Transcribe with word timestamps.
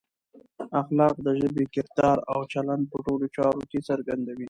اخلاق 0.81 1.15
د 1.25 1.27
ژبې، 1.39 1.65
کردار 1.75 2.17
او 2.31 2.39
چلند 2.53 2.83
په 2.91 2.97
ټولو 3.05 3.25
چارو 3.35 3.61
کې 3.69 3.79
څرګندوي. 3.89 4.39